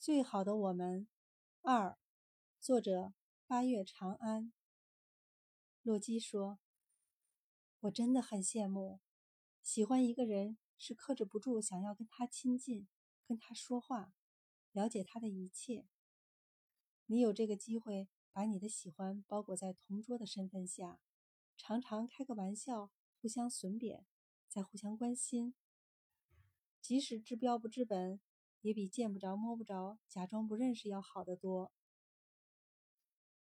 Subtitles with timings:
[0.00, 1.06] 最好的我们
[1.60, 1.98] 二，
[2.58, 3.12] 作者
[3.46, 4.50] 八月长安。
[5.82, 6.58] 洛基说
[7.80, 9.00] ：“我真的很羡慕，
[9.60, 12.88] 喜欢一个人是克制不住想要跟他亲近，
[13.26, 14.14] 跟他说话，
[14.72, 15.86] 了解他的一切。
[17.04, 20.98] 你有这个机会，把你的喜欢包裹在同桌的身份下，
[21.58, 22.90] 常常开个玩笑，
[23.20, 24.06] 互相损贬，
[24.48, 25.54] 再互相关心，
[26.80, 28.18] 即使治标不治本。”
[28.62, 31.70] 也比见不着摸不着、假装不认识要好得多。